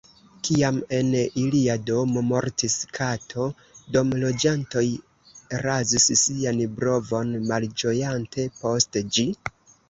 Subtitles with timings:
[0.47, 1.09] Kiam en
[1.41, 3.45] ilia domo mortis kato,
[3.97, 4.83] domloĝantoj
[5.65, 9.29] razis sian brovon malĝojante post ĝi.